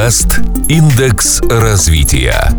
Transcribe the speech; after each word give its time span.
Подкаст 0.00 0.40
«Индекс 0.70 1.42
развития». 1.42 2.50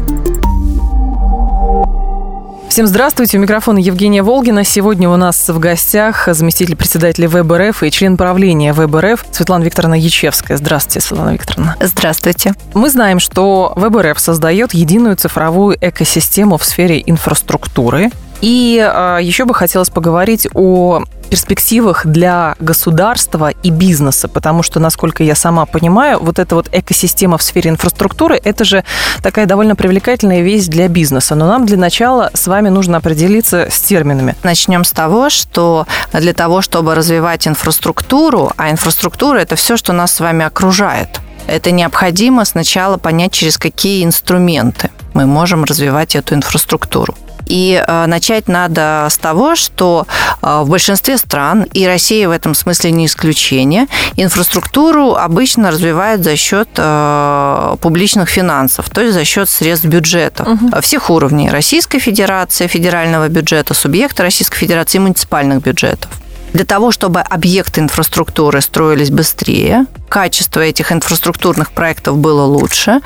Всем 2.70 2.86
здравствуйте. 2.86 3.40
У 3.40 3.42
микрофона 3.42 3.80
Евгения 3.80 4.22
Волгина. 4.22 4.64
Сегодня 4.64 5.10
у 5.10 5.16
нас 5.16 5.50
в 5.50 5.58
гостях 5.58 6.28
заместитель 6.32 6.76
председателя 6.76 7.28
ВБРФ 7.28 7.82
и 7.82 7.90
член 7.90 8.16
правления 8.16 8.74
ВБРФ 8.74 9.26
Светлана 9.32 9.64
Викторовна 9.64 9.96
Ячевская. 9.96 10.56
Здравствуйте, 10.56 11.08
Светлана 11.08 11.32
Викторовна. 11.32 11.78
Здравствуйте. 11.82 12.54
Мы 12.76 12.92
знаем, 12.92 13.20
что 13.20 13.74
ВБРФ 13.76 14.20
создает 14.20 14.76
единую 14.76 15.16
цифровую 15.16 15.76
экосистему 15.82 16.60
в 16.60 16.64
сфере 16.64 17.02
инфраструктуры. 17.04 18.12
И 18.42 18.78
э, 18.84 19.20
еще 19.22 19.46
бы 19.46 19.54
хотелось 19.54 19.90
поговорить 19.90 20.48
о 20.54 21.04
перспективах 21.30 22.06
для 22.06 22.56
государства 22.60 23.52
и 23.52 23.70
бизнеса, 23.70 24.28
потому 24.28 24.64
что, 24.64 24.82
насколько 24.82 25.24
я 25.24 25.34
сама 25.34 25.66
понимаю, 25.66 26.20
вот 26.20 26.40
эта 26.40 26.56
вот 26.56 26.68
экосистема 26.74 27.38
в 27.38 27.44
сфере 27.44 27.70
инфраструктуры, 27.70 28.40
это 28.44 28.66
же 28.66 28.84
такая 29.24 29.46
довольно 29.46 29.78
привлекательная 29.78 30.42
вещь 30.42 30.66
для 30.66 30.90
бизнеса. 30.90 31.36
Но 31.36 31.48
нам 31.48 31.66
для 31.66 31.78
начала 31.78 32.32
с 32.34 32.48
вами 32.48 32.68
нужно 32.68 32.98
определиться 32.98 33.68
с 33.72 33.80
терминами. 33.80 34.36
Начнем 34.44 34.84
с 34.84 34.92
того, 34.92 35.30
что 35.30 35.88
для 36.12 36.34
того, 36.34 36.62
чтобы 36.62 36.96
развивать 36.96 37.48
инфраструктуру, 37.48 38.52
а 38.58 38.70
инфраструктура– 38.70 39.38
это 39.40 39.56
все, 39.56 39.78
что 39.78 39.94
нас 39.94 40.12
с 40.12 40.20
вами 40.20 40.44
окружает, 40.44 41.22
это 41.48 41.72
необходимо 41.72 42.44
сначала 42.44 42.98
понять, 42.98 43.32
через 43.32 43.58
какие 43.58 44.04
инструменты 44.04 44.90
мы 45.14 45.26
можем 45.26 45.64
развивать 45.64 46.16
эту 46.16 46.36
инфраструктуру. 46.36 47.16
И 47.52 47.84
э, 47.86 48.06
начать 48.06 48.48
надо 48.48 49.08
с 49.10 49.18
того, 49.18 49.56
что 49.56 50.08
э, 50.42 50.62
в 50.64 50.70
большинстве 50.70 51.18
стран, 51.18 51.64
и 51.74 51.86
Россия 51.86 52.30
в 52.30 52.32
этом 52.32 52.56
смысле 52.56 52.92
не 52.92 53.08
исключение, 53.08 53.88
инфраструктуру 54.16 55.16
обычно 55.16 55.70
развивают 55.70 56.24
за 56.24 56.38
счет 56.38 56.70
э, 56.78 57.76
публичных 57.82 58.30
финансов, 58.30 58.90
то 58.90 59.02
есть 59.02 59.14
за 59.14 59.26
счет 59.26 59.50
средств 59.50 59.86
бюджета 59.86 60.44
угу. 60.44 60.82
всех 60.82 61.10
уровней 61.10 61.50
Российской 61.50 62.00
Федерации, 62.00 62.68
федерального 62.68 63.28
бюджета, 63.28 63.74
субъекта 63.74 64.24
Российской 64.24 64.58
Федерации 64.58 65.00
и 65.00 65.02
муниципальных 65.02 65.62
бюджетов. 65.62 66.10
Для 66.54 66.66
того, 66.66 66.92
чтобы 66.92 67.22
объекты 67.22 67.80
инфраструктуры 67.80 68.62
строились 68.62 69.10
быстрее, 69.10 69.86
качество 70.10 70.60
этих 70.60 70.92
инфраструктурных 70.92 71.72
проектов 71.72 72.18
было 72.18 72.44
лучше, 72.44 73.00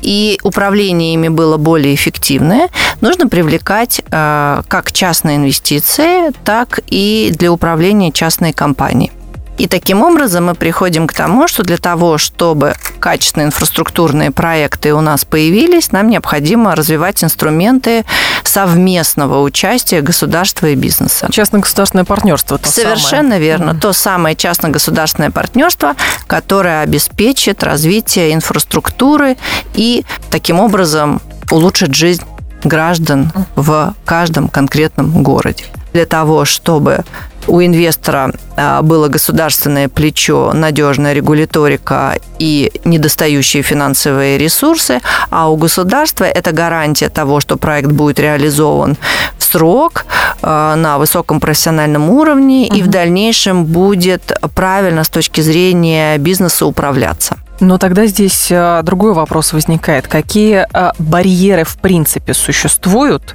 и 0.00 0.38
управление 0.42 1.14
ими 1.14 1.28
было 1.28 1.56
более 1.56 1.94
эффективное, 1.94 2.68
нужно 3.00 3.28
привлекать 3.28 4.00
э, 4.10 4.62
как 4.68 4.92
частные 4.92 5.36
инвестиции, 5.36 6.30
так 6.44 6.80
и 6.86 7.32
для 7.36 7.50
управления 7.50 8.12
частной 8.12 8.52
компанией. 8.52 9.10
И 9.56 9.68
таким 9.68 10.02
образом 10.02 10.46
мы 10.46 10.54
приходим 10.54 11.06
к 11.06 11.12
тому, 11.12 11.46
что 11.46 11.62
для 11.62 11.76
того, 11.76 12.18
чтобы 12.18 12.74
качественные 12.98 13.46
инфраструктурные 13.46 14.30
проекты 14.30 14.92
у 14.94 15.00
нас 15.00 15.24
появились, 15.24 15.92
нам 15.92 16.08
необходимо 16.08 16.74
развивать 16.74 17.22
инструменты 17.22 18.04
совместного 18.42 19.42
участия 19.42 20.00
государства 20.00 20.66
и 20.66 20.74
бизнеса. 20.74 21.28
Частно-государственное 21.30 22.04
партнерство. 22.04 22.58
То 22.58 22.68
Совершенно 22.68 23.22
самое. 23.22 23.40
верно. 23.40 23.70
Mm. 23.70 23.80
То 23.80 23.92
самое 23.92 24.34
частно-государственное 24.34 25.30
партнерство, 25.30 25.94
которое 26.26 26.82
обеспечит 26.82 27.62
развитие 27.62 28.34
инфраструктуры 28.34 29.36
и 29.74 30.04
таким 30.30 30.60
образом 30.60 31.20
улучшит 31.50 31.94
жизнь 31.94 32.22
граждан 32.64 33.32
в 33.54 33.94
каждом 34.04 34.48
конкретном 34.48 35.22
городе. 35.22 35.64
Для 35.92 36.06
того, 36.06 36.44
чтобы 36.44 37.04
у 37.46 37.62
инвестора 37.62 38.32
а, 38.56 38.82
было 38.82 39.08
государственное 39.08 39.88
плечо, 39.88 40.52
надежная 40.52 41.12
регуляторика 41.12 42.18
и 42.38 42.72
недостающие 42.84 43.62
финансовые 43.62 44.38
ресурсы, 44.38 45.00
а 45.30 45.50
у 45.50 45.56
государства 45.56 46.24
это 46.24 46.52
гарантия 46.52 47.08
того, 47.08 47.40
что 47.40 47.56
проект 47.56 47.90
будет 47.90 48.18
реализован 48.18 48.96
в 49.38 49.44
срок, 49.44 50.06
а, 50.42 50.76
на 50.76 50.98
высоком 50.98 51.40
профессиональном 51.40 52.10
уровне 52.10 52.66
угу. 52.66 52.76
и 52.76 52.82
в 52.82 52.88
дальнейшем 52.88 53.64
будет 53.64 54.32
правильно 54.54 55.04
с 55.04 55.08
точки 55.08 55.40
зрения 55.40 56.18
бизнеса 56.18 56.66
управляться. 56.66 57.36
Но 57.60 57.78
тогда 57.78 58.06
здесь 58.06 58.48
а, 58.50 58.82
другой 58.82 59.14
вопрос 59.14 59.52
возникает. 59.52 60.08
Какие 60.08 60.66
а, 60.72 60.92
барьеры 60.98 61.64
в 61.64 61.76
принципе 61.76 62.34
существуют 62.34 63.34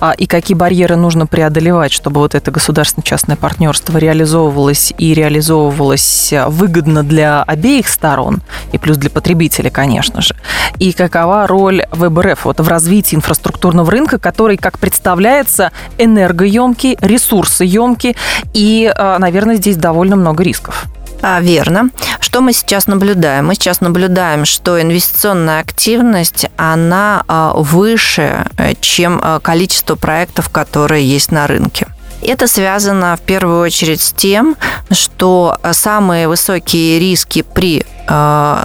а, 0.00 0.12
и 0.12 0.26
какие 0.26 0.56
барьеры 0.56 0.96
нужно 0.96 1.26
преодолевать, 1.26 1.92
чтобы 1.92 2.20
вот 2.20 2.34
это 2.34 2.50
государственно-частное 2.50 3.36
партнерство 3.36 3.98
реализовывалось 3.98 4.94
и 4.96 5.14
реализовывалось 5.14 6.32
выгодно 6.48 7.02
для 7.02 7.42
обеих 7.42 7.88
сторон 7.88 8.42
и 8.72 8.78
плюс 8.78 8.98
для 8.98 9.10
потребителя, 9.10 9.70
конечно 9.70 10.22
же. 10.22 10.36
И 10.78 10.92
какова 10.92 11.46
роль 11.46 11.84
ВБРФ 11.90 12.44
вот 12.44 12.60
в 12.60 12.68
развитии 12.68 13.16
инфраструктурного 13.16 13.90
рынка, 13.90 14.18
который, 14.18 14.56
как 14.56 14.78
представляется, 14.78 15.72
энергоемкий, 15.98 16.96
ресурсоемкий 17.00 18.16
и, 18.52 18.92
наверное, 19.18 19.56
здесь 19.56 19.76
довольно 19.76 20.16
много 20.16 20.44
рисков. 20.44 20.86
А, 21.22 21.40
верно. 21.40 21.90
Что 22.20 22.40
мы 22.40 22.52
сейчас 22.52 22.86
наблюдаем? 22.86 23.46
Мы 23.46 23.54
сейчас 23.54 23.80
наблюдаем, 23.80 24.44
что 24.44 24.80
инвестиционная 24.80 25.60
активность, 25.60 26.46
она 26.56 27.24
а, 27.26 27.52
выше, 27.54 28.46
э, 28.58 28.74
чем 28.80 29.20
а, 29.22 29.40
количество 29.40 29.96
проектов, 29.96 30.48
которые 30.50 31.04
есть 31.08 31.32
на 31.32 31.46
рынке. 31.46 31.86
Это 32.22 32.46
связано 32.48 33.16
в 33.16 33.20
первую 33.20 33.60
очередь 33.60 34.00
с 34.00 34.12
тем, 34.12 34.56
что 34.90 35.58
самые 35.72 36.28
высокие 36.28 36.98
риски 36.98 37.42
при 37.42 37.84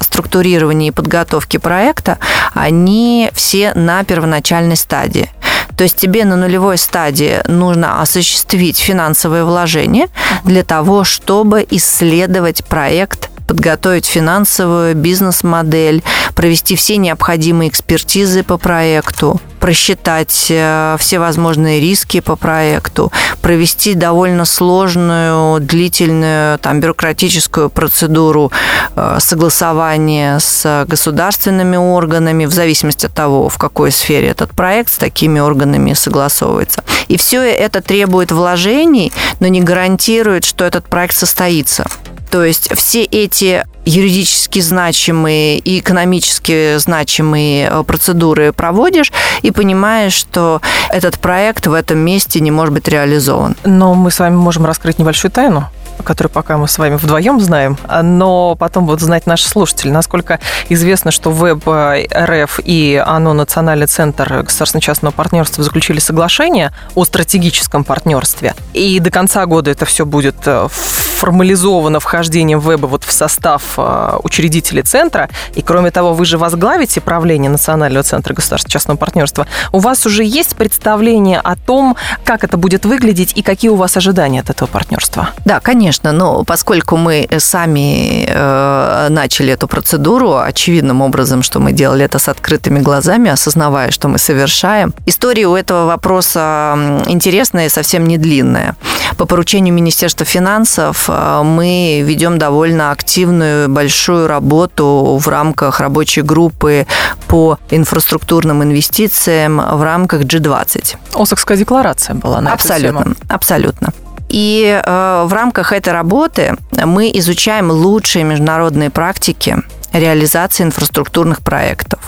структурировании 0.04 0.90
и 0.90 0.92
подготовке 0.92 1.58
проекта, 1.58 2.20
они 2.54 3.32
все 3.34 3.74
на 3.74 4.04
первоначальной 4.04 4.76
стадии. 4.76 5.32
То 5.82 5.86
есть 5.86 5.98
тебе 5.98 6.26
на 6.26 6.36
нулевой 6.36 6.78
стадии 6.78 7.40
нужно 7.48 8.04
осуществить 8.04 8.78
финансовые 8.78 9.46
вложения 9.46 10.10
для 10.44 10.64
того, 10.64 11.04
чтобы 11.04 11.66
исследовать 11.72 12.64
проект 12.66 13.31
подготовить 13.52 14.06
финансовую 14.06 14.96
бизнес-модель, 14.96 16.04
провести 16.36 16.78
все 16.78 16.96
необходимые 16.96 17.70
экспертизы 17.70 18.44
по 18.44 18.58
проекту, 18.58 19.42
просчитать 19.60 20.48
э, 20.50 20.96
все 20.98 21.20
возможные 21.20 21.82
риски 21.82 22.22
по 22.22 22.38
проекту, 22.38 23.12
провести 23.42 23.94
довольно 23.94 24.46
сложную, 24.46 25.60
длительную 25.60 26.60
там, 26.60 26.80
бюрократическую 26.80 27.70
процедуру 27.70 28.54
э, 28.96 29.18
согласования 29.20 30.40
с 30.40 30.86
государственными 30.88 31.76
органами, 31.76 32.46
в 32.46 32.54
зависимости 32.54 33.08
от 33.08 33.14
того, 33.14 33.50
в 33.50 33.58
какой 33.58 33.92
сфере 33.92 34.30
этот 34.30 34.52
проект 34.52 34.94
с 34.94 34.98
такими 34.98 35.42
органами 35.42 35.92
согласовывается. 35.92 36.86
И 37.10 37.18
все 37.18 37.42
это 37.42 37.82
требует 37.82 38.32
вложений, 38.32 39.12
но 39.42 39.48
не 39.48 39.60
гарантирует, 39.60 40.46
что 40.46 40.64
этот 40.64 40.88
проект 40.88 41.18
состоится. 41.18 41.86
То 42.32 42.46
есть 42.46 42.74
все 42.76 43.04
эти 43.04 43.66
юридически 43.86 44.60
значимые 44.60 45.58
и 45.60 45.80
экономически 45.80 46.78
значимые 46.78 47.70
э, 47.70 47.84
процедуры 47.84 48.54
проводишь 48.54 49.12
и 49.42 49.52
понимаешь, 49.52 50.14
что 50.14 50.62
этот 50.90 51.20
проект 51.20 51.68
в 51.68 51.74
этом 51.74 52.00
месте 52.00 52.40
не 52.40 52.52
может 52.52 52.74
быть 52.74 52.88
реализован. 52.88 53.56
Но 53.66 53.94
мы 53.96 54.12
с 54.12 54.20
вами 54.20 54.36
можем 54.36 54.66
раскрыть 54.66 54.98
небольшую 54.98 55.32
тайну 55.32 55.68
который 56.02 56.28
пока 56.28 56.58
мы 56.58 56.68
с 56.68 56.78
вами 56.78 56.96
вдвоем 56.96 57.40
знаем, 57.40 57.78
но 58.02 58.56
потом 58.56 58.86
будут 58.86 59.02
знать 59.02 59.28
наши 59.28 59.48
слушатели. 59.48 59.90
Насколько 59.92 60.40
известно, 60.70 61.12
что 61.12 61.32
Веб 61.32 61.68
РФ 61.68 62.60
и 62.64 63.02
ОНО 63.06 63.34
Национальный 63.34 63.88
центр 63.88 64.44
государственно-частного 64.44 65.14
партнерства 65.14 65.64
заключили 65.64 66.00
соглашение 66.00 66.72
о 66.96 67.06
стратегическом 67.06 67.84
партнерстве. 67.84 68.56
И 68.74 69.00
до 69.00 69.12
конца 69.12 69.46
года 69.46 69.72
это 69.72 69.86
все 69.86 70.06
будет 70.06 70.36
э, 70.46 70.68
формализовано 70.70 72.00
вхождением 72.00 72.60
Веба 72.60 72.88
вот 72.88 73.04
в 73.04 73.12
состав 73.12 73.74
э, 73.78 74.18
учредителей 74.24 74.84
центра. 74.84 75.30
И 75.56 75.62
кроме 75.62 75.92
того, 75.92 76.14
вы 76.14 76.26
же 76.26 76.38
возглавите 76.38 77.02
правление 77.02 77.52
Национального 77.52 78.04
центра 78.04 78.34
государственно-частного 78.34 78.98
партнерства. 78.98 79.48
У 79.72 79.80
вас 79.80 80.06
уже 80.06 80.24
есть 80.24 80.56
представление 80.56 81.40
о 81.40 81.56
том, 81.56 81.96
как 82.24 82.44
это 82.44 82.58
будет 82.58 82.86
выглядеть 82.86 83.34
и 83.36 83.42
какие 83.42 83.70
у 83.70 83.76
вас 83.76 83.98
ожидания 83.98 84.40
от 84.40 84.50
этого 84.50 84.68
партнерства? 84.68 85.30
Да, 85.46 85.60
конечно 85.60 85.91
конечно, 85.92 86.12
но 86.14 86.44
поскольку 86.44 86.96
мы 86.96 87.28
сами 87.38 88.26
э, 88.28 89.08
начали 89.10 89.54
эту 89.54 89.68
процедуру, 89.68 90.38
очевидным 90.38 91.02
образом, 91.02 91.44
что 91.44 91.60
мы 91.60 91.74
делали 91.74 92.06
это 92.06 92.18
с 92.18 92.30
открытыми 92.30 92.80
глазами, 92.80 93.30
осознавая, 93.30 93.92
что 93.92 94.08
мы 94.08 94.18
совершаем. 94.18 94.94
История 95.06 95.48
у 95.48 95.56
этого 95.56 95.86
вопроса 95.88 97.02
интересная 97.08 97.66
и 97.66 97.70
совсем 97.70 98.08
не 98.08 98.18
длинная. 98.18 98.76
По 99.18 99.26
поручению 99.26 99.74
Министерства 99.74 100.26
финансов 100.26 101.10
э, 101.10 101.42
мы 101.44 102.04
ведем 102.06 102.38
довольно 102.38 102.92
активную, 102.92 103.68
большую 103.68 104.28
работу 104.28 105.20
в 105.22 105.28
рамках 105.28 105.82
рабочей 105.82 106.22
группы 106.22 106.86
по 107.28 107.58
инфраструктурным 107.70 108.64
инвестициям 108.64 109.58
в 109.58 109.84
рамках 109.84 110.22
G20. 110.22 110.96
Осакская 111.16 111.58
декларация 111.58 112.16
была 112.16 112.40
на 112.40 112.54
Абсолютно, 112.54 113.16
абсолютно. 113.28 113.92
И 114.32 114.82
э, 114.82 115.24
в 115.28 115.34
рамках 115.34 115.74
этой 115.74 115.92
работы 115.92 116.56
мы 116.72 117.12
изучаем 117.16 117.70
лучшие 117.70 118.24
международные 118.24 118.90
практики 118.90 119.58
реализации 119.92 120.64
инфраструктурных 120.64 121.42
проектов. 121.42 122.00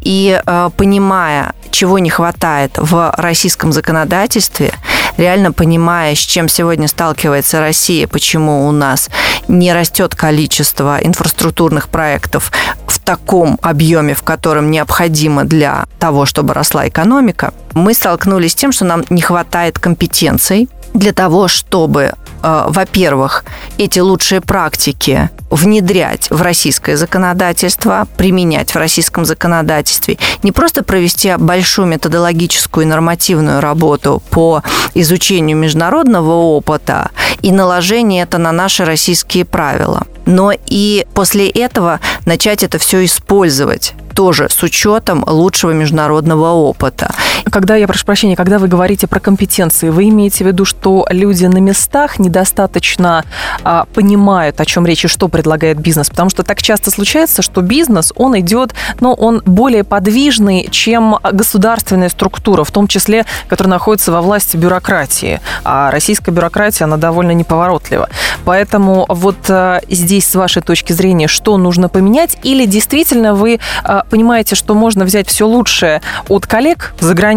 И 0.00 0.40
э, 0.44 0.70
понимая, 0.74 1.52
чего 1.70 1.98
не 1.98 2.08
хватает 2.08 2.72
в 2.78 3.12
российском 3.18 3.72
законодательстве, 3.72 4.72
реально 5.18 5.52
понимая, 5.52 6.14
с 6.14 6.18
чем 6.18 6.48
сегодня 6.48 6.88
сталкивается 6.88 7.60
Россия, 7.60 8.06
почему 8.06 8.66
у 8.66 8.72
нас 8.72 9.10
не 9.46 9.74
растет 9.74 10.14
количество 10.14 10.98
инфраструктурных 11.02 11.90
проектов 11.90 12.52
в 12.86 12.98
таком 13.00 13.58
объеме, 13.60 14.14
в 14.14 14.22
котором 14.22 14.70
необходимо 14.70 15.44
для 15.44 15.84
того, 15.98 16.24
чтобы 16.24 16.54
росла 16.54 16.88
экономика, 16.88 17.52
мы 17.74 17.92
столкнулись 17.92 18.52
с 18.52 18.54
тем, 18.54 18.72
что 18.72 18.86
нам 18.86 19.04
не 19.10 19.20
хватает 19.20 19.78
компетенций 19.78 20.68
для 20.94 21.12
того, 21.12 21.48
чтобы 21.48 22.14
Э, 22.44 22.66
во-первых, 22.68 23.44
эти 23.78 24.00
лучшие 24.00 24.42
практики 24.42 25.30
внедрять 25.50 26.28
в 26.30 26.42
российское 26.42 26.96
законодательство, 26.96 28.06
применять 28.18 28.72
в 28.72 28.76
российском 28.76 29.24
законодательстве, 29.24 30.18
не 30.42 30.52
просто 30.52 30.84
провести 30.84 31.34
большую 31.38 31.88
методологическую 31.88 32.84
и 32.84 32.88
нормативную 32.88 33.60
работу 33.60 34.22
по 34.30 34.62
изучению 34.92 35.56
международного 35.56 36.32
опыта 36.32 37.10
и 37.40 37.50
наложение 37.50 38.24
это 38.24 38.36
на 38.36 38.52
наши 38.52 38.84
российские 38.84 39.46
правила, 39.46 40.02
но 40.26 40.52
и 40.66 41.06
после 41.14 41.48
этого 41.48 42.00
начать 42.26 42.62
это 42.62 42.78
все 42.78 43.04
использовать 43.06 43.94
тоже 44.14 44.48
с 44.50 44.62
учетом 44.62 45.24
лучшего 45.26 45.72
международного 45.72 46.52
опыта. 46.52 47.14
Когда 47.50 47.76
я 47.76 47.86
прошу 47.86 48.06
прощения, 48.06 48.36
когда 48.36 48.58
вы 48.58 48.68
говорите 48.68 49.06
про 49.06 49.20
компетенции, 49.20 49.90
вы 49.90 50.08
имеете 50.08 50.44
в 50.44 50.46
виду, 50.46 50.64
что 50.64 51.06
люди 51.10 51.44
на 51.44 51.58
местах 51.58 52.18
недостаточно 52.18 53.24
а, 53.62 53.86
понимают, 53.92 54.60
о 54.60 54.64
чем 54.64 54.86
речь 54.86 55.04
и 55.04 55.08
что 55.08 55.28
предлагает 55.28 55.78
бизнес? 55.78 56.08
Потому 56.08 56.30
что 56.30 56.42
так 56.42 56.62
часто 56.62 56.90
случается, 56.90 57.42
что 57.42 57.60
бизнес, 57.60 58.12
он 58.16 58.38
идет, 58.40 58.74
ну, 59.00 59.12
он 59.12 59.42
более 59.44 59.84
подвижный, 59.84 60.68
чем 60.70 61.18
государственная 61.22 62.08
структура, 62.08 62.64
в 62.64 62.70
том 62.70 62.88
числе, 62.88 63.26
которая 63.48 63.72
находится 63.72 64.10
во 64.10 64.22
власти 64.22 64.56
бюрократии. 64.56 65.40
А 65.64 65.90
российская 65.90 66.32
бюрократия, 66.32 66.84
она 66.84 66.96
довольно 66.96 67.32
неповоротлива. 67.32 68.08
Поэтому 68.44 69.04
вот 69.08 69.36
а, 69.50 69.80
здесь, 69.88 70.26
с 70.26 70.34
вашей 70.34 70.62
точки 70.62 70.92
зрения, 70.92 71.28
что 71.28 71.56
нужно 71.58 71.88
поменять? 71.88 72.38
Или 72.42 72.64
действительно 72.64 73.34
вы 73.34 73.60
а, 73.82 74.04
понимаете, 74.08 74.54
что 74.54 74.74
можно 74.74 75.04
взять 75.04 75.28
все 75.28 75.46
лучшее 75.46 76.00
от 76.28 76.46
коллег 76.46 76.94
за 77.00 77.12
границей 77.14 77.33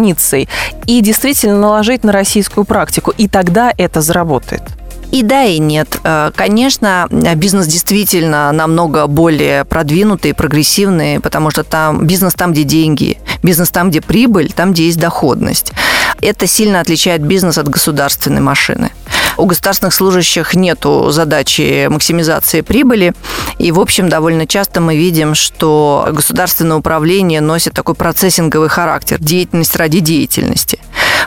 и 0.86 1.00
действительно 1.00 1.58
наложить 1.58 2.04
на 2.04 2.12
российскую 2.12 2.64
практику, 2.64 3.12
и 3.16 3.28
тогда 3.28 3.72
это 3.76 4.00
заработает. 4.00 4.62
И 5.10 5.22
да, 5.22 5.44
и 5.44 5.58
нет. 5.58 5.98
Э, 6.04 6.30
конечно, 6.34 7.08
бизнес 7.10 7.66
действительно 7.66 8.52
намного 8.52 9.06
более 9.06 9.64
продвинутый, 9.64 10.34
прогрессивный, 10.34 11.18
потому 11.20 11.50
что 11.50 11.64
там 11.64 12.06
бизнес 12.06 12.34
там, 12.34 12.52
где 12.52 12.64
деньги, 12.64 13.18
бизнес 13.42 13.70
там, 13.70 13.90
где 13.90 14.02
прибыль, 14.02 14.52
там, 14.52 14.72
где 14.72 14.84
есть 14.84 14.98
доходность. 14.98 15.72
Это 16.20 16.46
сильно 16.46 16.80
отличает 16.80 17.22
бизнес 17.22 17.56
от 17.56 17.68
государственной 17.68 18.42
машины. 18.42 18.90
У 19.38 19.46
государственных 19.46 19.94
служащих 19.94 20.54
нет 20.54 20.84
задачи 21.08 21.86
максимизации 21.88 22.60
прибыли. 22.60 23.14
И, 23.58 23.70
в 23.70 23.78
общем, 23.78 24.08
довольно 24.08 24.46
часто 24.46 24.80
мы 24.80 24.96
видим, 24.96 25.34
что 25.36 26.08
государственное 26.10 26.76
управление 26.76 27.40
носит 27.40 27.72
такой 27.72 27.94
процессинговый 27.94 28.68
характер, 28.68 29.18
деятельность 29.20 29.76
ради 29.76 30.00
деятельности. 30.00 30.80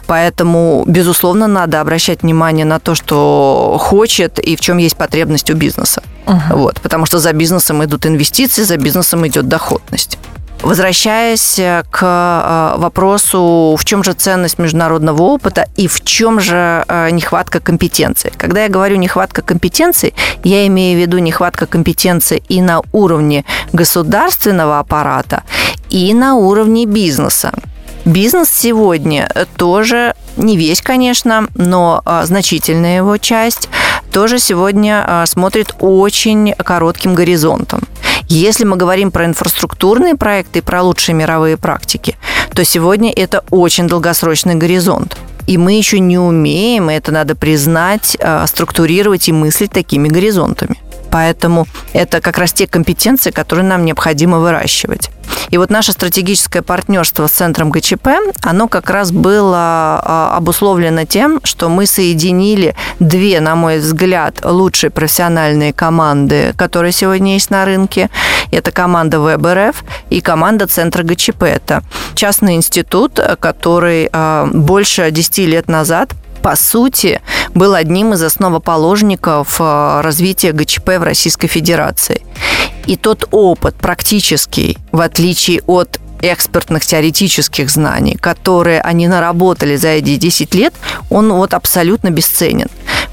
Поэтому, 0.07 0.83
безусловно, 0.87 1.47
надо 1.47 1.79
обращать 1.79 2.21
внимание 2.23 2.65
на 2.65 2.79
то, 2.79 2.95
что 2.95 3.77
хочет 3.79 4.39
и 4.39 4.57
в 4.57 4.59
чем 4.59 4.77
есть 4.77 4.97
потребность 4.97 5.49
у 5.49 5.53
бизнеса. 5.53 6.03
Угу. 6.27 6.57
Вот, 6.57 6.81
потому 6.81 7.05
что 7.05 7.19
за 7.19 7.31
бизнесом 7.31 7.83
идут 7.83 8.05
инвестиции, 8.05 8.63
за 8.63 8.75
бизнесом 8.77 9.25
идет 9.25 9.47
доходность. 9.47 10.17
Возвращаясь 10.63 11.57
э, 11.57 11.83
к 11.89 12.03
э, 12.03 12.79
вопросу, 12.79 13.75
в 13.79 13.83
чем 13.83 14.03
же 14.03 14.13
ценность 14.13 14.59
международного 14.59 15.23
опыта 15.23 15.67
и 15.75 15.87
в 15.87 16.03
чем 16.03 16.39
же 16.39 16.85
э, 16.87 17.09
нехватка 17.09 17.59
компетенции. 17.59 18.31
Когда 18.37 18.63
я 18.63 18.69
говорю 18.69 18.97
нехватка 18.97 19.41
компетенции, 19.41 20.13
я 20.43 20.67
имею 20.67 20.99
в 20.99 21.01
виду 21.01 21.17
нехватка 21.17 21.65
компетенции 21.65 22.43
и 22.47 22.61
на 22.61 22.81
уровне 22.91 23.43
государственного 23.73 24.77
аппарата, 24.77 25.43
и 25.89 26.13
на 26.13 26.35
уровне 26.35 26.85
бизнеса. 26.85 27.51
Бизнес 28.05 28.49
сегодня 28.49 29.31
тоже 29.57 30.15
не 30.37 30.57
весь, 30.57 30.81
конечно, 30.81 31.47
но 31.55 32.03
значительная 32.23 32.97
его 32.97 33.17
часть 33.17 33.69
тоже 34.11 34.39
сегодня 34.39 35.23
смотрит 35.27 35.75
очень 35.79 36.53
коротким 36.53 37.13
горизонтом. 37.13 37.81
Если 38.33 38.63
мы 38.63 38.77
говорим 38.77 39.11
про 39.11 39.25
инфраструктурные 39.25 40.15
проекты 40.15 40.59
и 40.59 40.61
про 40.61 40.81
лучшие 40.81 41.15
мировые 41.15 41.57
практики, 41.57 42.15
то 42.55 42.63
сегодня 42.63 43.11
это 43.11 43.43
очень 43.49 43.89
долгосрочный 43.89 44.55
горизонт. 44.55 45.17
И 45.47 45.57
мы 45.57 45.73
еще 45.73 45.99
не 45.99 46.17
умеем, 46.17 46.87
это 46.87 47.11
надо 47.11 47.35
признать, 47.35 48.15
а, 48.21 48.47
структурировать 48.47 49.27
и 49.27 49.33
мыслить 49.33 49.73
такими 49.73 50.07
горизонтами. 50.07 50.77
Поэтому 51.11 51.67
это 51.93 52.21
как 52.21 52.37
раз 52.37 52.53
те 52.53 52.67
компетенции, 52.67 53.31
которые 53.31 53.65
нам 53.65 53.85
необходимо 53.85 54.39
выращивать. 54.39 55.09
И 55.49 55.57
вот 55.57 55.69
наше 55.69 55.91
стратегическое 55.91 56.61
партнерство 56.61 57.27
с 57.27 57.31
центром 57.31 57.69
ГЧП, 57.71 58.07
оно 58.41 58.67
как 58.67 58.89
раз 58.89 59.11
было 59.11 59.57
а, 60.01 60.33
обусловлено 60.37 61.05
тем, 61.05 61.41
что 61.43 61.69
мы 61.69 61.85
соединили 61.85 62.75
две, 62.99 63.39
на 63.41 63.55
мой 63.55 63.79
взгляд, 63.79 64.39
лучшие 64.43 64.89
профессиональные 64.89 65.73
команды, 65.73 66.53
которые 66.57 66.91
сегодня 66.91 67.33
есть 67.33 67.49
на 67.49 67.65
рынке. 67.65 68.09
Это 68.51 68.71
команда 68.71 69.19
ВБРФ 69.19 69.83
и 70.09 70.21
команда 70.21 70.67
центра 70.67 71.03
ГЧП. 71.03 71.43
Это 71.43 71.83
частный 72.15 72.55
институт, 72.55 73.19
который 73.39 74.09
а, 74.11 74.47
больше 74.51 75.11
10 75.11 75.37
лет 75.39 75.67
назад 75.67 76.13
по 76.41 76.55
сути, 76.55 77.21
был 77.53 77.73
одним 77.73 78.13
из 78.13 78.23
основоположников 78.23 79.57
э, 79.59 80.01
развития 80.01 80.51
ГЧП 80.51 80.97
в 80.99 81.03
Российской 81.03 81.47
Федерации. 81.47 82.21
И 82.87 82.95
тот 82.95 83.27
опыт 83.31 83.75
практический, 83.75 84.77
в 84.91 85.01
отличие 85.01 85.61
от 85.67 85.99
экспертных 86.21 86.85
теоретических 86.85 87.69
знаний, 87.69 88.15
которые 88.15 88.81
они 88.81 89.07
наработали 89.07 89.75
за 89.75 89.89
эти 89.89 90.15
10 90.17 90.55
лет, 90.55 90.73
он 91.09 91.31
вот 91.33 91.53
абсолютно 91.53 92.09
бесценен. 92.09 92.67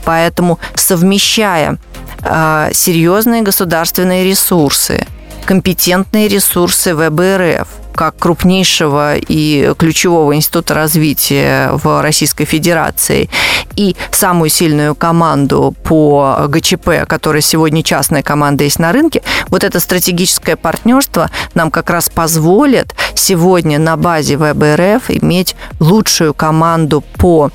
Поэтому 0.04 0.58
совмещая 0.74 1.78
э, 2.22 2.70
серьезные 2.72 3.42
государственные 3.42 4.24
ресурсы, 4.24 5.06
компетентные 5.44 6.29
ресурсы 6.29 6.94
ВБРФ– 6.94 7.69
как 7.98 8.17
крупнейшего 8.17 9.17
и 9.17 9.74
ключевого 9.76 10.36
института 10.36 10.72
развития 10.74 11.70
в 11.72 12.00
Российской 12.00 12.44
Федерации, 12.44 13.28
и 13.74 13.96
самую 14.12 14.50
сильную 14.50 14.94
команду 14.94 15.74
по 15.82 16.46
ГЧП, 16.46 17.08
которая 17.08 17.43
сегодня 17.43 17.82
частная 17.82 18.22
команда 18.22 18.62
есть 18.62 18.78
на 18.78 18.93
рынке, 18.93 19.22
вот 19.48 19.64
это 19.64 19.81
стратегическое 19.81 20.55
партнерство 20.55 21.28
нам 21.55 21.72
как 21.72 21.90
раз 21.90 22.08
позволит 22.08 22.94
сегодня 23.14 23.81
на 23.81 23.96
базе 23.96 24.36
ВБРФ 24.36 25.10
иметь 25.10 25.56
лучшую 25.81 26.34
команду 26.34 27.02
по 27.17 27.50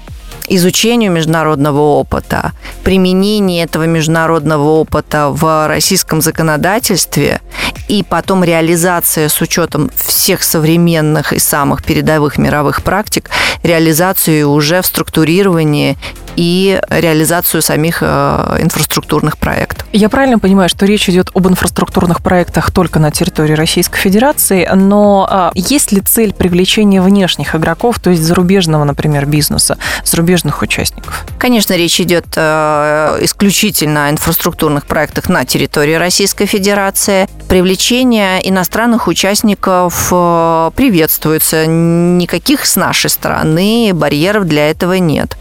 изучению 0.48 1.12
международного 1.12 1.80
опыта, 1.80 2.52
применению 2.84 3.64
этого 3.64 3.84
международного 3.84 4.64
опыта 4.64 5.30
в 5.30 5.68
российском 5.68 6.22
законодательстве 6.22 7.42
и 7.88 8.04
потом 8.04 8.44
реализация 8.44 9.30
с 9.30 9.42
учетом 9.42 9.90
всех 9.96 10.44
современных 10.44 11.34
и 11.34 11.40
самых 11.40 11.84
передовых 11.84 12.38
мировых 12.38 12.84
практик, 12.84 13.30
реализацию 13.64 14.50
уже 14.50 14.82
в 14.82 14.86
структурировании 14.86 15.98
и 16.36 16.80
реализацию 16.90 17.62
самих 17.62 18.00
э, 18.02 18.58
инфраструктурных 18.60 19.38
проектов. 19.38 19.86
Я 19.92 20.10
правильно 20.10 20.40
понимаю, 20.40 20.70
что 20.70 20.86
речь 20.86 21.10
идет 21.10 21.30
об 21.34 21.48
инфраструктурных 21.48 22.22
проектах 22.22 22.72
только 22.72 23.00
на 23.00 23.12
территории 23.12 23.54
Российской 23.54 24.00
Федерации, 24.00 24.68
но 24.74 25.28
а, 25.30 25.52
есть 25.54 25.92
ли 25.92 26.02
цель 26.02 26.34
привлечения 26.34 27.02
внешних 27.02 27.56
игроков, 27.56 28.00
то 28.00 28.10
есть 28.10 28.24
зарубежного, 28.24 28.84
например, 28.84 29.26
бизнеса, 29.26 29.78
зарубежных 30.04 30.62
участников? 30.62 31.26
Конечно, 31.38 31.74
речь 31.74 32.00
идет 32.02 32.26
э, 32.36 33.20
исключительно 33.22 34.08
о 34.08 34.10
инфраструктурных 34.10 34.86
проектах 34.86 35.30
на 35.30 35.46
территории 35.46 35.94
Российской 35.94 36.46
Федерации. 36.46 37.28
Привлечение 37.48 38.48
иностранных 38.50 39.08
участников 39.08 40.08
э, 40.12 40.72
приветствуется. 40.76 41.66
Никаких 41.68 42.66
с 42.66 42.76
нашей 42.76 43.10
стороны 43.10 43.92
барьеров 43.94 44.48
для 44.48 44.70
этого 44.70 44.94
нет. 44.94 45.38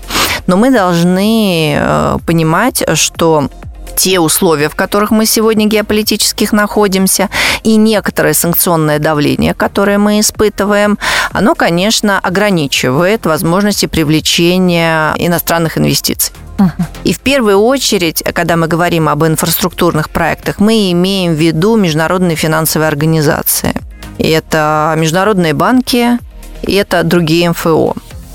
Но 0.46 0.56
мы 0.56 0.70
должны 0.70 1.74
э, 1.76 2.18
понимать, 2.26 2.82
что 2.94 3.48
те 3.96 4.20
условия, 4.20 4.68
в 4.68 4.74
которых 4.74 5.10
мы 5.10 5.26
сегодня 5.26 5.66
геополитических 5.66 6.52
находимся, 6.52 7.28
и 7.62 7.76
некоторое 7.76 8.34
санкционное 8.34 8.98
давление, 8.98 9.54
которое 9.54 9.98
мы 9.98 10.20
испытываем, 10.20 10.98
оно, 11.32 11.54
конечно, 11.54 12.18
ограничивает 12.18 13.26
возможности 13.26 13.86
привлечения 13.86 15.14
иностранных 15.18 15.78
инвестиций. 15.78 16.34
И 17.02 17.12
в 17.12 17.18
первую 17.20 17.58
очередь, 17.58 18.22
когда 18.34 18.56
мы 18.56 18.68
говорим 18.68 19.08
об 19.08 19.24
инфраструктурных 19.24 20.10
проектах, 20.10 20.60
мы 20.60 20.92
имеем 20.92 21.34
в 21.34 21.36
виду 21.36 21.76
международные 21.76 22.36
финансовые 22.36 22.86
организации. 22.88 23.74
И 24.18 24.28
это 24.28 24.94
международные 24.96 25.54
банки, 25.54 26.18
и 26.62 26.74
это 26.74 27.02
другие 27.02 27.50
МФО. 27.50 27.94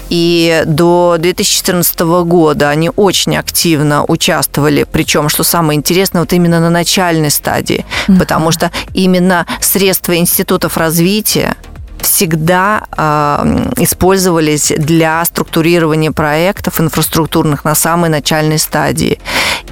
И 0.10 0.64
до 0.66 1.18
2014 1.20 2.00
года 2.26 2.70
они 2.70 2.92
очень 2.96 3.36
активно 3.36 4.06
участвовали, 4.06 4.86
причем, 4.90 5.30
что 5.30 5.44
самое 5.44 5.78
интересное, 5.78 6.22
вот 6.22 6.34
именно 6.34 6.60
на 6.60 6.70
начальной 6.70 7.30
стадии, 7.30 7.86
mm-hmm. 8.08 8.20
потому 8.20 8.52
что 8.52 8.72
именно 8.94 9.46
средства 9.60 10.16
институтов 10.18 10.78
развития 10.78 11.56
всегда 12.00 12.84
э, 12.96 13.74
использовались 13.78 14.72
для 14.78 15.24
структурирования 15.26 16.12
проектов 16.12 16.80
инфраструктурных 16.80 17.66
на 17.66 17.76
самой 17.76 18.10
начальной 18.10 18.60
стадии. 18.60 19.20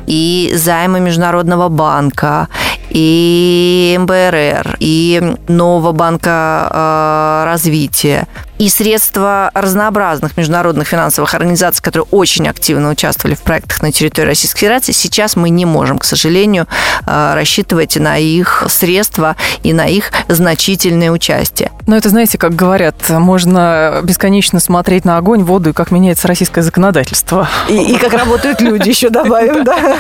И 0.08 0.54
займы 0.56 1.00
Международного 1.00 1.70
банка, 1.70 2.48
и 2.96 3.98
МБРР, 4.00 4.78
и 4.80 5.22
Нового 5.50 5.92
банка 5.92 6.70
э, 6.72 7.46
развития, 7.46 8.26
и 8.58 8.70
средства 8.70 9.52
разнообразных 9.54 10.38
международных 10.38 10.88
финансовых 10.88 11.34
организаций, 11.34 11.84
которые 11.84 12.08
очень 12.12 12.48
активно 12.48 12.90
участвовали 12.90 13.36
в 13.36 13.42
проектах 13.42 13.82
на 13.82 13.92
территории 13.92 14.28
Российской 14.28 14.62
Федерации, 14.62 14.94
сейчас 14.94 15.36
мы 15.36 15.50
не 15.50 15.66
можем, 15.66 15.98
к 15.98 16.06
сожалению, 16.06 16.68
э, 17.06 17.34
рассчитывать 17.36 17.98
на 17.98 18.18
их 18.18 18.64
средства 18.70 19.36
и 19.62 19.74
на 19.74 19.88
их 19.88 20.12
значительное 20.30 21.12
участие. 21.12 21.72
Но 21.88 21.98
это, 21.98 22.08
знаете, 22.08 22.38
как 22.38 22.56
говорят, 22.56 22.96
можно 23.10 24.00
бесконечно 24.04 24.62
смотреть 24.62 25.04
на 25.04 25.18
огонь, 25.18 25.44
воду 25.44 25.72
и 25.72 25.74
как 25.74 25.92
меняется 25.92 26.30
российское 26.30 26.62
законодательство. 26.62 27.50
И, 27.68 27.76
и 27.76 27.98
как 27.98 28.14
работают 28.14 28.62
люди, 28.62 28.88
еще 28.88 29.10
добавим, 29.10 29.64
да. 29.66 29.98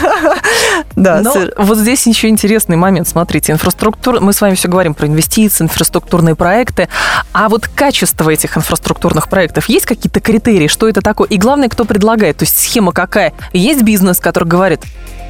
Да. 0.95 1.19
Но 1.23 1.35
вот 1.57 1.77
здесь 1.77 2.07
еще 2.07 2.29
интересный 2.29 2.77
момент. 2.77 2.84
Смотрите, 3.05 3.51
инфраструктура, 3.51 4.19
мы 4.19 4.31
с 4.31 4.41
вами 4.41 4.55
все 4.55 4.67
говорим 4.67 4.93
про 4.93 5.07
инвестиции, 5.07 5.63
инфраструктурные 5.63 6.35
проекты, 6.35 6.87
а 7.33 7.49
вот 7.49 7.67
качество 7.67 8.29
этих 8.29 8.57
инфраструктурных 8.57 9.27
проектов, 9.27 9.67
есть 9.69 9.85
какие-то 9.85 10.19
критерии, 10.19 10.67
что 10.67 10.87
это 10.87 11.01
такое? 11.01 11.27
И 11.29 11.37
главное, 11.37 11.67
кто 11.67 11.85
предлагает, 11.85 12.37
то 12.37 12.43
есть 12.43 12.59
схема 12.59 12.91
какая? 12.91 13.33
Есть 13.53 13.81
бизнес, 13.81 14.19
который 14.19 14.47
говорит, 14.47 14.81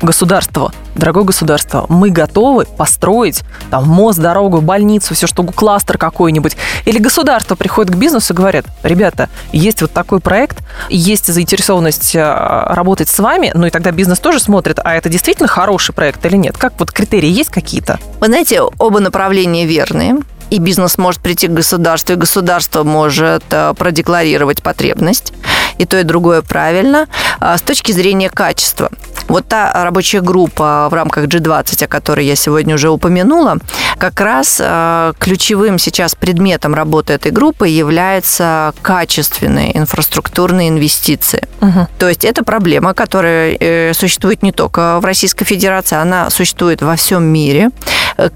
государство, 0.02 0.72
дорогое 0.96 1.24
государство, 1.24 1.86
мы 1.90 2.10
готовы 2.10 2.66
построить 2.66 3.44
там 3.70 3.88
мост, 3.88 4.20
дорогу, 4.20 4.62
больницу, 4.62 5.14
все 5.14 5.28
что 5.28 5.44
кластер 5.44 5.98
какой-нибудь. 5.98 6.56
Или 6.86 7.00
государство 7.00 7.56
приходит 7.56 7.94
к 7.94 7.98
бизнесу 7.98 8.34
и 8.34 8.36
говорят, 8.36 8.66
ребята, 8.84 9.30
есть 9.52 9.82
вот 9.82 9.92
такой 9.92 10.20
проект, 10.20 10.58
есть 10.90 11.28
заинтересованность 11.28 12.16
э, 12.16 12.22
работать 12.22 13.10
с 13.10 13.20
вами, 13.20 13.52
ну 13.54 13.68
и 13.68 13.70
тогда 13.70 13.92
бизнес 13.92 14.20
тоже 14.20 14.40
смотрит, 14.40 14.80
а 14.84 14.96
это 14.96 15.10
действительно 15.10 15.48
хороший 15.48 15.94
проект 15.94 16.25
или 16.25 16.38
нет? 16.38 16.58
Как 16.58 16.74
вот 16.80 16.92
критерии 16.92 17.30
есть 17.30 17.50
какие-то? 17.50 18.00
Вы 18.20 18.28
знаете, 18.28 18.62
оба 18.62 19.00
направления 19.00 19.66
верные 19.66 20.18
и 20.50 20.60
бизнес 20.60 20.98
может 20.98 21.22
прийти 21.22 21.48
к 21.48 21.52
государству, 21.52 22.14
и 22.14 22.18
государство 22.18 22.84
может 22.84 23.44
э, 23.50 23.74
продекларировать 23.75 24.62
потребность. 24.62 25.34
И 25.78 25.86
то, 25.86 26.00
и 26.00 26.04
другое 26.04 26.42
правильно. 26.42 27.08
А 27.40 27.58
с 27.58 27.62
точки 27.62 27.92
зрения 27.92 28.30
качества. 28.30 28.90
Вот 29.27 29.48
та 29.48 29.72
рабочая 29.84 30.22
группа 30.22 30.88
в 30.89 30.94
рамках 30.94 31.25
G20, 31.25 31.86
о 31.86 31.88
которой 31.88 32.25
я 32.25 32.36
сегодня 32.36 32.75
уже 32.75 32.89
упомянула, 32.89 33.58
как 33.98 34.22
раз 34.22 34.60
э, 34.63 35.13
ключевым 35.20 35.79
сейчас 35.79 36.15
предметом 36.15 36.75
работы 36.75 37.13
этой 37.13 37.32
группы 37.32 37.67
являются 37.67 38.74
качественные 38.82 39.77
инфраструктурные 39.77 40.70
инвестиции. 40.70 41.48
Угу. 41.62 41.88
То 41.98 42.10
есть 42.10 42.24
это 42.24 42.44
проблема, 42.44 42.94
которая 42.94 43.58
э, 43.60 43.94
существует 43.94 44.44
не 44.44 44.51
только 44.51 45.00
в 45.00 45.05
Российской 45.05 45.46
Федерации, 45.46 45.98
она 45.98 46.29
существует 46.29 46.82
во 46.82 46.96
всем 46.96 47.24
мире. 47.24 47.70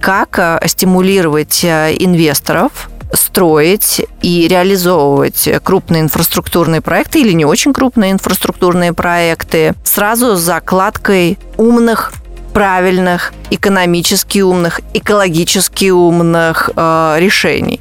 Как 0.01 0.61
стимулировать 0.65 1.63
инвесторов 1.63 2.89
строить 3.13 4.01
и 4.21 4.47
реализовывать 4.47 5.49
крупные 5.63 6.01
инфраструктурные 6.01 6.81
проекты 6.81 7.21
или 7.21 7.31
не 7.33 7.45
очень 7.45 7.73
крупные 7.73 8.11
инфраструктурные 8.11 8.93
проекты 8.93 9.73
сразу 9.83 10.35
с 10.35 10.39
закладкой 10.39 11.37
умных 11.57 12.13
правильных, 12.53 13.33
экономически 13.51 14.39
умных, 14.39 14.81
экологически 14.93 15.89
умных 15.91 16.69
э, 16.75 17.15
решений. 17.19 17.79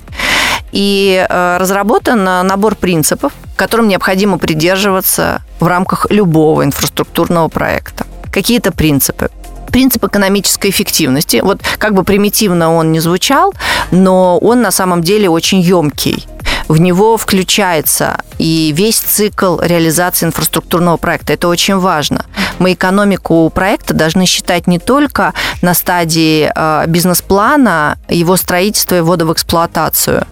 И 0.73 1.27
э, 1.29 1.57
разработан 1.59 2.23
набор 2.25 2.75
принципов, 2.75 3.33
которым 3.57 3.89
необходимо 3.89 4.39
придерживаться 4.39 5.43
в 5.61 5.67
рамках 5.67 6.07
любого 6.11 6.65
инфраструктурного 6.65 7.49
проекта. 7.49 8.07
Какие-то 8.31 8.71
принципы 8.71 9.31
принцип 9.71 10.05
экономической 10.05 10.71
эффективности. 10.71 11.41
Вот 11.43 11.61
как 11.79 11.95
бы 11.95 12.05
примитивно 12.05 12.75
он 12.75 12.93
не 12.93 13.01
звучал, 13.01 13.55
но 13.91 14.39
он 14.39 14.63
на 14.63 14.71
самом 14.71 15.03
деле 15.03 15.29
очень 15.29 15.61
емкий. 15.61 16.27
В 16.69 16.79
него 16.79 17.17
включается 17.17 18.21
и 18.39 18.73
весь 18.77 18.99
цикл 18.99 19.59
реализации 19.61 20.27
инфраструктурного 20.27 20.99
проекта. 20.99 21.33
Это 21.33 21.49
очень 21.49 21.79
важно. 21.79 22.27
Мы 22.59 22.75
экономику 22.75 23.49
проекта 23.51 23.95
должны 23.95 24.27
считать 24.27 24.67
не 24.67 24.79
только 24.79 25.33
на 25.63 25.73
стадии 25.73 26.51
э, 26.55 26.85
бизнес-плана, 26.87 27.99
его 28.09 28.37
строительства 28.37 28.97
и 28.97 29.01
ввода 29.01 29.25
в 29.25 29.33
эксплуатацию. 29.33 30.27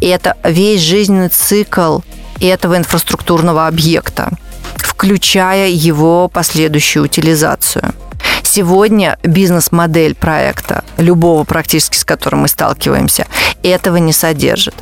И 0.00 0.06
это 0.06 0.36
весь 0.42 0.80
жизненный 0.80 1.28
цикл 1.28 2.00
этого 2.40 2.76
инфраструктурного 2.76 3.66
объекта, 3.66 4.30
включая 4.76 5.68
его 5.68 6.28
последующую 6.28 7.04
утилизацию. 7.04 7.94
Сегодня 8.56 9.18
бизнес-модель 9.24 10.14
проекта, 10.14 10.84
любого 10.96 11.42
практически, 11.42 11.96
с 11.96 12.04
которым 12.04 12.42
мы 12.42 12.46
сталкиваемся, 12.46 13.26
этого 13.64 13.96
не 13.96 14.12
содержит. 14.12 14.76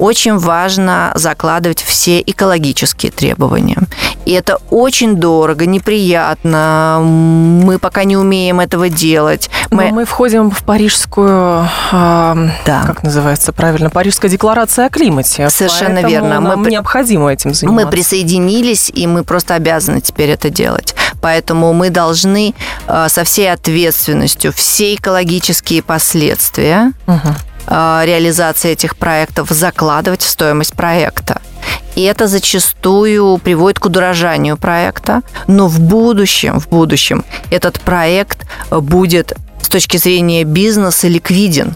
Очень 0.00 0.38
важно 0.38 1.12
закладывать 1.14 1.80
все 1.80 2.20
экологические 2.20 3.12
требования. 3.12 3.78
И 4.24 4.32
это 4.32 4.58
очень 4.70 5.16
дорого, 5.16 5.66
неприятно. 5.66 7.00
Мы 7.02 7.78
пока 7.78 8.04
не 8.04 8.16
умеем 8.16 8.60
этого 8.60 8.88
делать. 8.88 9.50
Мы, 9.70 9.90
мы 9.90 10.04
входим 10.04 10.50
в 10.50 10.62
парижскую, 10.62 11.66
э, 11.92 12.48
да. 12.64 12.82
как 12.86 13.02
называется 13.02 13.52
правильно, 13.52 13.90
парижская 13.90 14.30
декларация 14.30 14.86
о 14.86 14.90
климате. 14.90 15.50
Совершенно 15.50 16.06
верно. 16.06 16.40
Нам 16.40 16.60
мы 16.60 16.70
необходимо 16.70 17.32
этим 17.32 17.54
заниматься. 17.54 17.86
Мы 17.86 17.90
присоединились, 17.90 18.90
и 18.94 19.06
мы 19.06 19.24
просто 19.24 19.54
обязаны 19.54 20.00
теперь 20.00 20.30
это 20.30 20.50
делать. 20.50 20.94
Поэтому 21.20 21.72
мы 21.72 21.90
должны 21.90 22.54
э, 22.86 23.06
со 23.08 23.24
всей 23.24 23.52
ответственностью 23.52 24.52
все 24.52 24.94
экологические 24.94 25.82
последствия 25.82 26.92
угу. 27.06 27.28
реализации 27.68 28.72
этих 28.72 28.96
проектов 28.96 29.50
закладывать 29.50 30.22
в 30.22 30.28
стоимость 30.28 30.74
проекта. 30.74 31.40
И 31.94 32.02
это 32.02 32.26
зачастую 32.26 33.38
приводит 33.38 33.78
к 33.78 33.86
удорожанию 33.86 34.56
проекта. 34.56 35.22
Но 35.46 35.68
в 35.68 35.80
будущем, 35.80 36.60
в 36.60 36.68
будущем 36.68 37.24
этот 37.50 37.80
проект 37.80 38.46
будет 38.70 39.34
с 39.60 39.68
точки 39.68 39.96
зрения 39.96 40.44
бизнеса 40.44 41.08
ликвиден. 41.08 41.74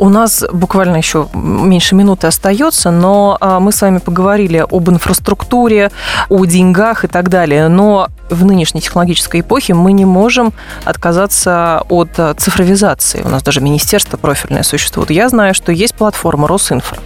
У 0.00 0.08
нас 0.08 0.44
буквально 0.52 0.96
еще 0.96 1.28
меньше 1.34 1.96
минуты 1.96 2.28
остается, 2.28 2.92
но 2.92 3.36
а, 3.40 3.58
мы 3.58 3.72
с 3.72 3.80
вами 3.80 3.98
поговорили 3.98 4.64
об 4.70 4.88
инфраструктуре, 4.88 5.90
о 6.28 6.44
деньгах 6.44 7.04
и 7.04 7.08
так 7.08 7.28
далее. 7.28 7.66
Но 7.66 8.08
в 8.30 8.44
нынешней 8.44 8.80
технологической 8.80 9.40
эпохе 9.40 9.74
мы 9.74 9.92
не 9.92 10.04
можем 10.04 10.52
отказаться 10.84 11.82
от 11.88 12.10
цифровизации. 12.36 13.22
У 13.24 13.28
нас 13.28 13.42
даже 13.42 13.60
министерство 13.60 14.16
профильное 14.16 14.62
существует. 14.62 15.10
Я 15.10 15.28
знаю, 15.28 15.52
что 15.52 15.72
есть 15.72 15.96
платформа 15.96 16.46
Росинфра. 16.46 16.98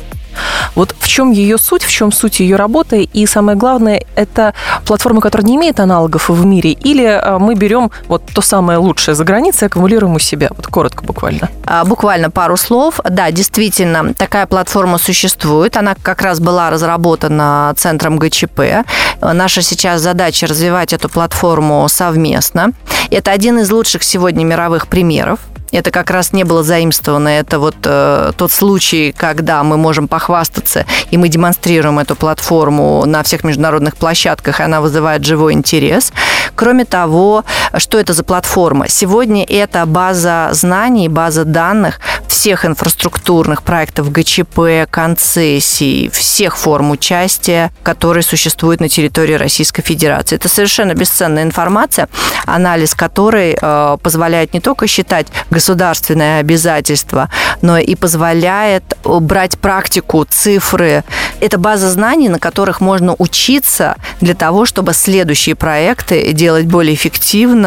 Вот 0.74 0.94
в 0.98 1.08
чем 1.08 1.30
ее 1.30 1.58
суть, 1.58 1.82
в 1.82 1.90
чем 1.90 2.12
суть 2.12 2.40
ее 2.40 2.56
работы, 2.56 3.02
и 3.02 3.26
самое 3.26 3.56
главное, 3.56 4.04
это 4.14 4.54
платформа, 4.84 5.20
которая 5.20 5.46
не 5.46 5.56
имеет 5.56 5.80
аналогов 5.80 6.28
в 6.28 6.44
мире, 6.44 6.72
или 6.72 7.04
а, 7.04 7.38
мы 7.38 7.54
берем 7.54 7.90
вот 8.08 8.22
то 8.34 8.40
самое 8.40 8.78
лучшее 8.78 9.14
за 9.14 9.24
границей 9.24 9.68
аккумулируем 9.68 10.14
у 10.14 10.18
себя? 10.18 10.48
Вот 10.56 10.66
коротко 10.66 11.04
буквально. 11.04 11.50
А, 11.64 11.84
буквально 11.84 12.30
пару 12.30 12.56
слов. 12.56 13.00
Да, 13.08 13.30
действительно, 13.30 14.14
такая 14.14 14.46
платформа 14.46 14.98
существует. 14.98 15.76
Она 15.76 15.94
как 16.00 16.22
раз 16.22 16.40
была 16.40 16.70
разработана 16.70 17.74
центром 17.76 18.18
ГЧП. 18.18 18.84
Наша 19.20 19.62
сейчас 19.62 20.00
задача 20.00 20.46
развивать 20.46 20.92
эту 20.92 21.08
платформу 21.08 21.86
совместно. 21.88 22.72
Это 23.10 23.30
один 23.30 23.58
из 23.58 23.70
лучших 23.70 24.02
сегодня 24.02 24.44
мировых 24.44 24.86
примеров 24.86 25.40
это 25.73 25.91
как 25.91 26.11
раз 26.11 26.33
не 26.33 26.45
было 26.45 26.62
заимствовано. 26.62 27.29
Это 27.29 27.59
вот 27.59 27.76
э, 27.85 28.33
тот 28.37 28.52
случай, 28.52 29.14
когда 29.17 29.62
мы 29.64 29.76
можем 29.76 30.07
похвастаться, 30.07 30.87
и 31.11 31.17
мы 31.17 31.29
демонстрируем 31.29 31.99
эту 31.99 32.14
платформу 32.14 33.05
на 33.07 33.23
всех 33.23 33.43
международных 33.45 33.97
площадках, 33.97 34.61
и 34.61 34.62
она 34.62 34.81
вызывает 34.81 35.25
живой 35.25 35.55
интерес. 35.55 36.12
Кроме 36.55 36.85
того, 36.85 37.45
что 37.81 37.99
это 37.99 38.12
за 38.12 38.25
платформа? 38.25 38.88
Сегодня 38.88 39.45
это 39.45 39.87
база 39.87 40.49
знаний, 40.52 41.09
база 41.09 41.45
данных 41.45 42.00
всех 42.29 42.64
инфраструктурных 42.64 43.62
проектов 43.62 44.11
ГЧП, 44.11 44.91
концессий, 44.91 46.11
всех 46.12 46.57
форм 46.57 46.91
участия, 46.91 47.71
которые 47.83 48.23
существуют 48.23 48.81
на 48.81 48.88
территории 48.88 49.35
Российской 49.35 49.83
Федерации. 49.83 50.37
Это 50.37 50.49
совершенно 50.49 50.95
бесценная 50.95 51.45
информация, 51.45 52.09
анализ 52.45 52.95
которой 52.95 53.57
э, 53.61 53.97
позволяет 54.02 54.55
не 54.55 54.61
только 54.61 54.87
считать 54.87 55.29
государственные 55.50 56.41
обязательства, 56.41 57.31
но 57.61 57.79
и 57.79 57.95
позволяет 57.95 58.85
брать 59.05 59.59
практику, 59.59 60.25
цифры. 60.29 61.05
Это 61.41 61.59
база 61.59 61.91
знаний, 61.91 62.29
на 62.29 62.38
которых 62.38 62.81
можно 62.81 63.14
учиться 63.19 63.97
для 64.21 64.35
того, 64.35 64.67
чтобы 64.67 64.95
следующие 64.95 65.55
проекты 65.55 66.33
делать 66.33 66.67
более 66.67 66.95
эффективно 66.95 67.62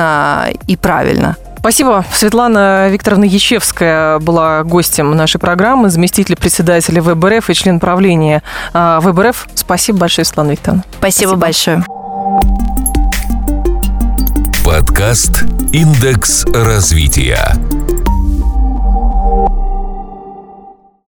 и 0.68 0.76
правильно. 0.76 1.38
Спасибо. 1.66 2.06
Светлана 2.14 2.90
Викторовна 2.90 3.24
Ячевская 3.24 4.20
была 4.20 4.64
гостем 4.64 5.16
нашей 5.16 5.40
программы, 5.40 5.90
заместитель 5.90 6.36
председателя 6.36 7.02
ВБРФ 7.02 7.50
и 7.50 7.54
член 7.56 7.80
правления 7.80 8.44
а, 8.72 9.00
ВБРФ. 9.00 9.48
Спасибо 9.56 9.98
большое, 9.98 10.26
Светлана 10.26 10.52
Викторовна. 10.52 10.84
Спасибо, 11.00 11.30
Спасибо. 11.30 11.42
большое. 11.42 11.84
Подкаст 14.64 15.44
«Индекс 15.72 16.46
развития». 16.54 17.56